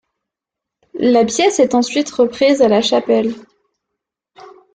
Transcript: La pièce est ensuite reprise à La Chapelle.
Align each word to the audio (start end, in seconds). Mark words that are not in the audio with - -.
La 0.95 1.25
pièce 1.25 1.59
est 1.59 1.75
ensuite 1.75 2.09
reprise 2.09 2.63
à 2.63 2.67
La 2.67 2.81
Chapelle. 2.81 3.35